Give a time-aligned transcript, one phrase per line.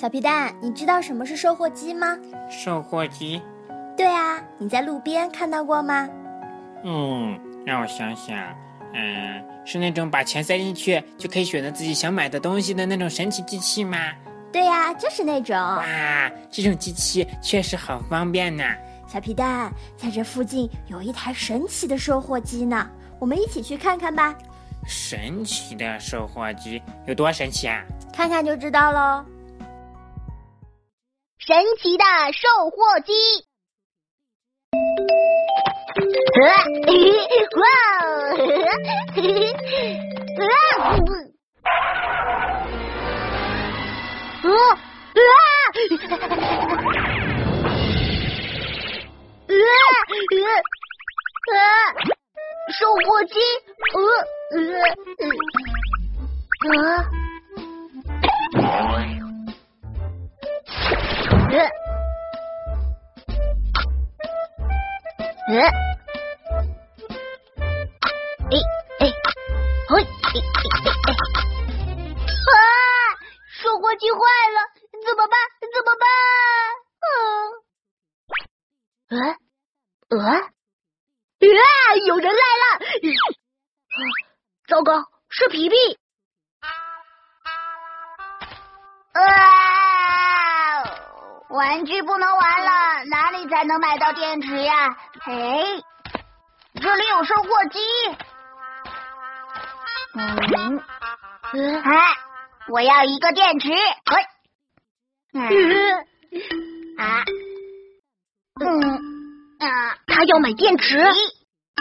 [0.00, 2.16] 小皮蛋，你知道什么是售货机吗？
[2.48, 3.42] 售货机？
[3.96, 6.08] 对啊，你在路边看到过吗？
[6.84, 7.36] 嗯，
[7.66, 8.38] 让我想想，
[8.94, 13.98] 嗯，是那种把钱塞进去就可以选择自己想买的东西的那种神奇机器吗？
[14.52, 15.56] 对呀，就是那种。
[15.56, 18.62] 哇，这种机器确实很方便呢。
[19.08, 24.32] 小皮蛋，在这附近有一台神奇的售货机呢，我们一起去看看吧。
[24.86, 27.82] 神奇的售货机有多神奇啊？
[28.12, 29.24] 看看就知道喽。
[31.48, 33.14] 神奇的售货机！
[52.78, 53.40] 售货机，
[53.94, 53.98] 呃
[56.60, 57.08] 呃
[61.50, 61.56] 呃，
[65.48, 65.64] 呃，
[68.50, 68.60] 哎
[69.00, 69.02] 哎，嘿，哎哎
[69.88, 69.96] 哎，
[72.44, 72.60] 啊！
[73.48, 74.18] 售货机坏
[74.52, 74.58] 了，
[75.06, 75.34] 怎么办？
[75.72, 76.04] 怎么办？
[77.00, 77.10] 啊？
[79.08, 79.16] 呃？
[80.18, 80.18] 呃？
[80.20, 80.44] 啊！
[82.06, 82.64] 有人来了！
[84.66, 85.76] 糟糕，是皮皮！
[91.58, 94.96] 玩具不能玩了，哪里才能买到电池呀？
[95.24, 95.82] 哎，
[96.80, 97.80] 这里有售货机。
[100.14, 102.16] 嗯，哎，
[102.68, 103.72] 我要一个电池。
[103.72, 104.22] 哎，
[106.96, 107.24] 啊，
[108.60, 108.80] 嗯
[109.58, 111.04] 啊，他要买电池，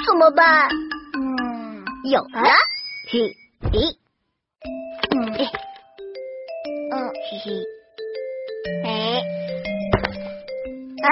[0.07, 0.69] 怎么办？
[1.13, 2.41] 嗯，有了，
[3.11, 3.31] 嘿，
[3.71, 3.77] 嘿，
[5.15, 5.37] 嗯，
[6.93, 7.63] 嗯，嘿嘿，
[8.83, 9.16] 哎，
[11.07, 11.11] 啊，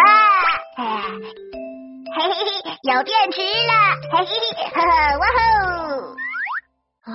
[0.78, 3.74] 嘿嘿嘿，有电池了，
[4.12, 5.40] 嘿嘿嘿，哈哈，哇吼！
[7.06, 7.12] 啊，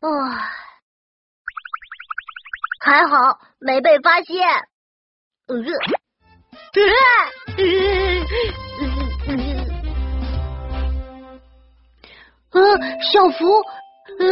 [0.00, 0.06] 哇，
[2.84, 3.14] 还好
[3.58, 4.36] 没被发现。
[5.48, 5.54] 呃，
[12.50, 12.58] 呃，
[13.00, 13.46] 小福，
[14.18, 14.22] 呃，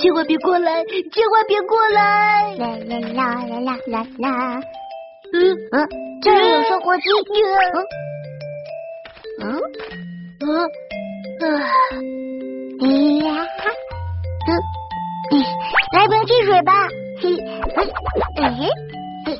[0.00, 2.54] 千万别过来，千万别过来！
[2.56, 4.62] 啦啦啦啦啦啦啦！
[5.34, 5.88] 嗯嗯，
[6.22, 7.02] 这里有售货机。
[9.40, 10.60] 嗯嗯
[11.40, 11.64] 嗯啊！
[12.80, 12.84] 哎
[13.26, 13.28] 呀，
[14.48, 14.50] 嗯，
[15.94, 16.72] 来瓶汽水吧。
[17.20, 17.24] 嘿，
[17.76, 17.78] 哎
[18.42, 18.44] 哎
[19.24, 19.30] 嘿，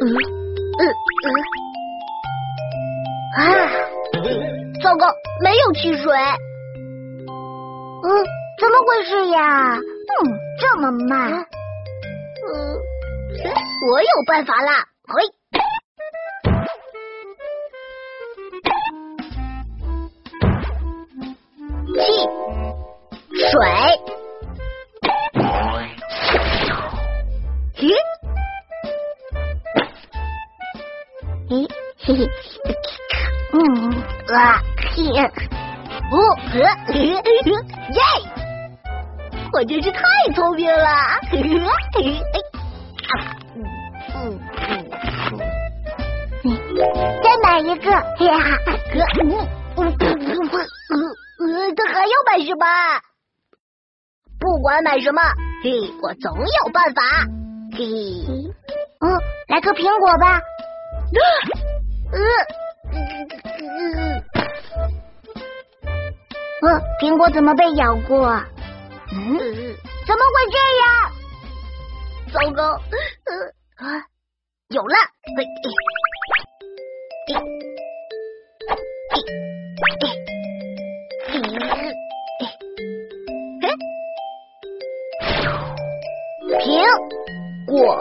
[0.00, 0.10] 嗯嗯
[0.78, 0.80] 嗯
[3.36, 3.38] 啊！
[4.82, 5.02] 糟糕，
[5.42, 6.12] 没有汽水。
[8.02, 8.06] 嗯，
[8.60, 9.76] 怎么回事呀？
[9.76, 9.80] 嗯，
[10.60, 11.32] 这么慢。
[12.46, 12.54] 嗯，
[13.88, 14.86] 我有办法啦！
[15.08, 15.22] 嘿，
[21.94, 21.98] 气，
[23.36, 23.50] 水，
[27.76, 27.84] 咦，
[31.48, 31.68] 咦，
[31.98, 32.20] 嘿嘿，
[33.52, 33.56] 嗯
[34.34, 34.62] 啊，
[34.94, 34.98] 嘿，
[36.10, 36.14] 哦，
[36.52, 36.56] 呃，
[37.44, 38.00] 耶！
[39.52, 40.00] 我真是太
[40.34, 40.88] 聪明了，
[41.30, 41.48] 嘿嘿，
[42.32, 42.40] 哎，
[47.22, 48.38] 再买一个，呀，
[48.92, 49.30] 哥，嗯
[49.76, 51.00] 嗯嗯
[51.38, 51.44] 呃，
[51.76, 52.64] 他还要买什么？
[54.38, 55.20] 不管买什么，
[55.62, 55.70] 嘿，
[56.02, 57.02] 我总有办法，
[57.76, 57.84] 嘿，
[59.00, 59.18] 嗯，
[59.48, 60.40] 来个苹果吧，
[62.12, 62.18] 呃，
[66.62, 68.28] 嗯，苹果怎么被咬过？
[69.12, 69.38] 嗯，
[70.06, 71.12] 怎么会这样？
[72.32, 73.30] 糟糕，呃
[73.76, 74.04] 啊，
[74.68, 75.70] 有了，嘿，嘿，
[77.28, 79.18] 嘿，嘿，
[83.62, 83.66] 嘿，
[86.60, 86.86] 苹
[87.66, 87.98] 果，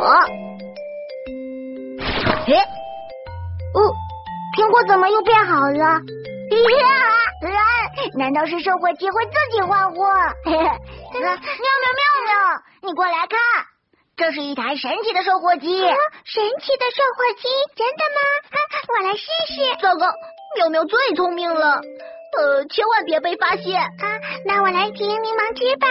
[2.45, 2.53] 嘿，
[3.73, 3.77] 哦，
[4.55, 5.79] 苹果怎么又变好了？
[5.79, 5.99] 呀！
[8.19, 10.05] 难道是售货机会自己换货？
[10.45, 10.69] 妙妙妙
[11.17, 11.33] 妙，
[12.83, 13.39] 你过来看，
[14.15, 15.81] 这是一台神奇的售货机。
[15.81, 18.21] 神奇的售货机，真的吗？
[18.87, 19.61] 我来试试。
[19.81, 20.05] 糟糕，
[20.57, 21.81] 妙妙最聪明了，
[22.37, 23.81] 呃，千万别被发现。
[23.81, 25.87] 啊，那我来瓶柠檬汁吧。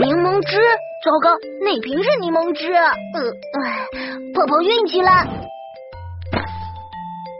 [0.00, 0.60] 柠檬汁，
[1.04, 2.72] 糟糕，哪瓶是柠檬汁？
[2.72, 2.84] 呃，
[3.64, 3.86] 哎，
[4.34, 5.10] 碰碰运气了。
[5.10, 5.26] 啊？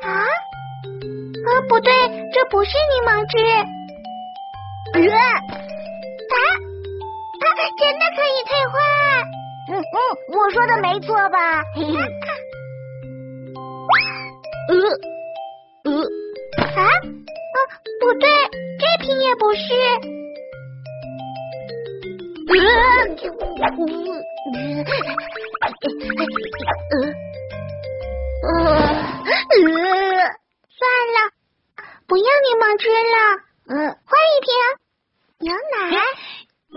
[0.03, 1.93] 啊，不对，
[2.33, 3.39] 这不是柠檬汁。
[4.95, 6.37] 呃，啊，
[7.79, 8.79] 真的可以退换。
[9.71, 9.85] 嗯嗯，
[10.37, 11.63] 我说的没错吧？
[11.75, 11.93] 嘿嘿。
[14.69, 14.75] 呃
[15.85, 15.93] 呃
[16.65, 16.81] 啊？
[16.83, 17.57] 啊，
[18.01, 18.29] 不对，
[18.79, 19.59] 这瓶也不是。
[22.51, 22.55] 呃
[28.43, 28.51] 呃
[29.53, 29.61] 呃，
[30.69, 30.81] 算
[31.15, 31.19] 了，
[32.07, 33.17] 不要柠檬汁了。
[33.69, 33.77] 嗯，
[34.07, 34.49] 换一瓶
[35.41, 35.77] 牛奶。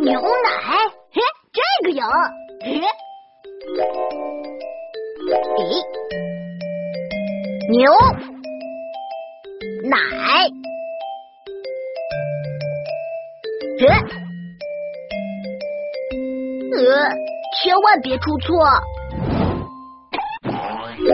[0.04, 0.52] 牛奶？
[1.53, 2.06] 这个有。
[2.63, 2.81] 嘿，
[5.57, 5.62] 咦，
[7.69, 7.92] 牛
[9.89, 9.94] 奶。
[13.80, 13.83] 呃，
[16.77, 16.80] 呃，
[17.57, 18.48] 千万别出错。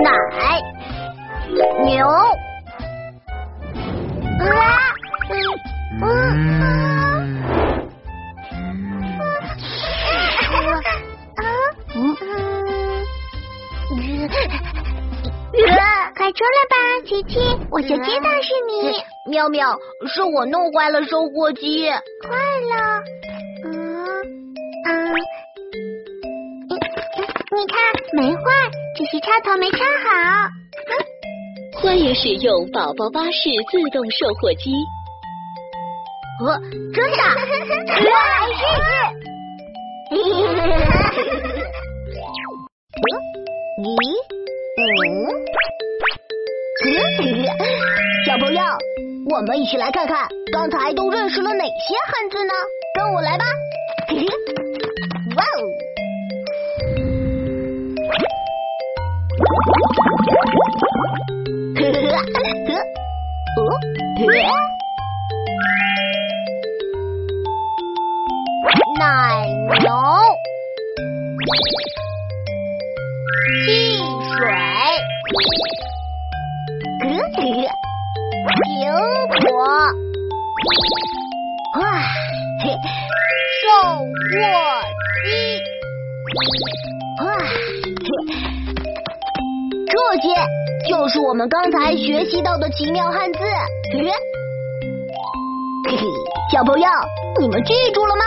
[0.04, 0.06] 奶，
[1.84, 2.06] 牛。
[4.40, 4.46] 啊，
[6.00, 6.97] 嗯嗯。
[16.28, 16.76] 快出来吧，
[17.08, 17.40] 琪琪，
[17.72, 19.32] 我就知道是你。
[19.32, 19.80] 妙妙，
[20.14, 21.90] 是我弄坏了收获机。
[21.90, 21.98] 坏
[22.68, 23.02] 了？
[23.64, 23.72] 嗯
[24.90, 25.16] 嗯，
[27.56, 27.80] 你看
[28.12, 28.44] 没坏，
[28.98, 30.50] 只是插头没插好。
[31.82, 34.74] 欢迎使用宝宝巴士自动售货机。
[36.42, 36.60] 哦，
[36.94, 37.18] 真的？
[38.04, 38.12] 来
[38.52, 38.84] 试试。
[40.12, 40.20] 咦？
[48.26, 48.62] 小朋友，
[49.30, 51.74] 我们一起来看看刚才都认识了哪些
[52.06, 52.54] 汉字呢？
[52.96, 53.44] 跟我来吧！
[55.36, 55.56] 哇哦！
[68.98, 69.46] 奶
[69.82, 69.92] 牛，
[73.66, 73.68] 汽
[74.40, 74.48] 水。
[77.00, 77.06] 苹
[79.30, 79.62] 果，
[81.80, 81.82] 哇，
[82.64, 82.74] 嘿，
[83.62, 83.66] 售
[84.00, 84.36] 货
[85.24, 85.26] 机，
[87.24, 88.10] 哇，嘿，
[89.86, 90.26] 这些
[90.90, 93.40] 就是我们刚才学习到的奇妙汉字。
[93.94, 94.10] 嘿
[95.90, 95.98] 嘿，
[96.52, 96.90] 小朋友，
[97.40, 98.24] 你们记住了吗？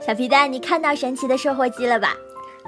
[0.00, 2.14] 小皮蛋，你看到神奇的售货机了吧？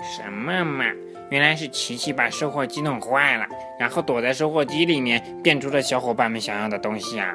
[0.05, 0.85] 什么嘛！
[1.31, 3.47] 原来是琪琪把售货机弄坏了，
[3.81, 7.35] 然后躲在售货机里面变出了小伙伴们想要的东西啊！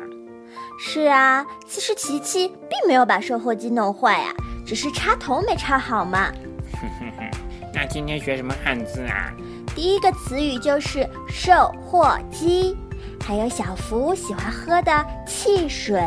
[0.80, 4.32] 是啊，其实琪琪并没有把售货机弄坏呀，
[4.66, 6.32] 只是插头没插好嘛。
[6.80, 7.32] 哼哼哼，
[7.74, 9.34] 那今天学什么汉字啊？
[9.76, 12.78] 第一个词语就是售货机，
[13.26, 16.02] 还有小福喜欢喝的汽水，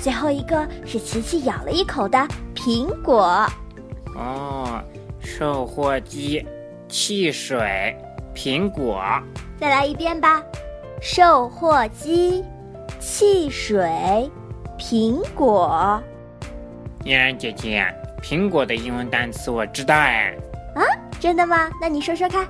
[0.00, 2.16] 最后一个是琪琪咬了一口的
[2.54, 3.46] 苹果。
[4.14, 4.82] 哦。
[5.22, 6.44] 售货机、
[6.88, 7.96] 汽水、
[8.34, 9.00] 苹果，
[9.58, 10.42] 再来一遍吧。
[11.00, 12.44] 售货机、
[12.98, 14.28] 汽水、
[14.78, 16.02] 苹果。
[17.04, 17.86] 嫣然姐姐，
[18.22, 20.36] 苹果的英文单词我知道哎。
[20.74, 20.82] 啊，
[21.18, 21.70] 真的吗？
[21.80, 22.46] 那你说说看。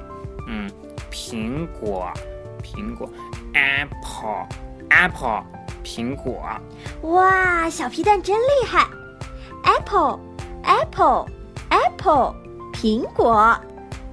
[0.48, 0.68] 嗯，
[1.10, 2.10] 苹果，
[2.62, 3.08] 苹果
[3.54, 5.44] ，apple，apple，
[5.84, 6.42] 苹果。
[7.02, 8.84] 哇，小皮蛋真厉害。
[9.64, 12.34] apple，apple，apple。
[12.80, 13.54] 苹果，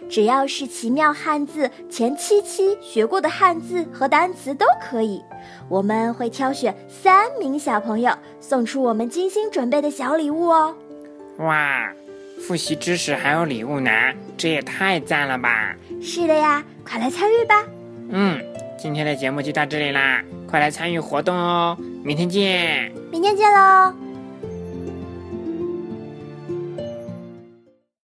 [0.10, 5.24] 只要是奇妙汉字前七期学过的汉字和单词都可以，
[5.70, 10.75] 我们会挑选三名小朋友送出我们精心准备的小礼物哦。
[11.38, 11.88] 哇，
[12.39, 15.75] 复习知识还有礼物拿，这也太赞了吧！
[16.01, 17.63] 是的呀，快来参与吧。
[18.10, 18.42] 嗯。
[18.77, 20.22] 今天的节目就到这里啦，
[20.55, 21.77] 快来参与活动哦！
[22.01, 24.04] 明天见，明天见喽。